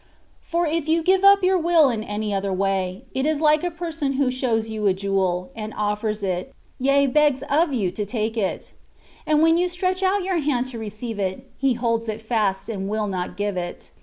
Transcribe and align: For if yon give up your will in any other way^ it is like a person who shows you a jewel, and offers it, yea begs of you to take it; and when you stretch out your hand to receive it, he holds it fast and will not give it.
For 0.41 0.65
if 0.65 0.87
yon 0.87 1.03
give 1.03 1.23
up 1.23 1.43
your 1.43 1.59
will 1.59 1.89
in 1.91 2.03
any 2.03 2.33
other 2.33 2.49
way^ 2.51 3.03
it 3.13 3.27
is 3.27 3.39
like 3.39 3.63
a 3.63 3.69
person 3.69 4.13
who 4.13 4.31
shows 4.31 4.67
you 4.67 4.87
a 4.87 4.95
jewel, 4.95 5.51
and 5.55 5.75
offers 5.77 6.23
it, 6.23 6.55
yea 6.79 7.05
begs 7.05 7.43
of 7.47 7.71
you 7.71 7.91
to 7.91 8.03
take 8.03 8.35
it; 8.35 8.73
and 9.27 9.43
when 9.43 9.57
you 9.59 9.69
stretch 9.69 10.01
out 10.01 10.23
your 10.23 10.39
hand 10.39 10.65
to 10.71 10.79
receive 10.79 11.19
it, 11.19 11.47
he 11.55 11.75
holds 11.75 12.09
it 12.09 12.19
fast 12.23 12.67
and 12.67 12.89
will 12.89 13.05
not 13.05 13.37
give 13.37 13.55
it. 13.55 13.91